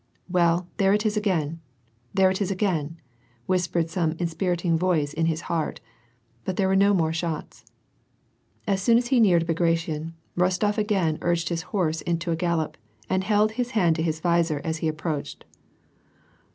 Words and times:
"Well, 0.31 0.67
there 0.77 0.95
it 0.95 1.05
is 1.05 1.15
again,, 1.15 1.59
there 2.11 2.31
it 2.31 2.41
is 2.41 2.49
again," 2.49 2.97
whispered 3.45 3.87
some 3.91 4.13
inspiriting 4.13 4.75
voice 4.75 5.13
in 5.13 5.27
his 5.27 5.41
heart. 5.41 5.79
But 6.43 6.57
there 6.57 6.67
were 6.67 6.75
no 6.75 6.95
more 6.95 7.13
shots. 7.13 7.65
As 8.65 8.81
soon 8.81 8.97
as 8.97 9.09
he 9.09 9.19
neared 9.19 9.45
Bagration, 9.45 10.15
Rostof 10.35 10.79
again 10.79 11.19
urged 11.21 11.49
his 11.49 11.61
horse 11.69 12.01
to 12.01 12.31
a 12.31 12.35
gallop, 12.35 12.77
and 13.11 13.23
held 13.23 13.51
his 13.51 13.71
hand 13.77 13.95
to 13.97 14.01
his 14.01 14.21
visor 14.21 14.59
as 14.63 14.77
he 14.77 14.87
ap 14.89 14.93
approached. 14.95 15.45